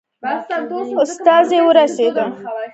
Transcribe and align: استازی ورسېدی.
استازی 1.03 1.59
ورسېدی. 1.65 2.23